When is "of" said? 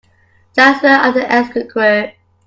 1.07-1.13